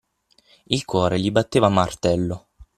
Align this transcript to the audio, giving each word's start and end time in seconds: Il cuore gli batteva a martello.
Il 0.65 0.83
cuore 0.83 1.19
gli 1.19 1.29
batteva 1.29 1.67
a 1.67 1.69
martello. 1.69 2.47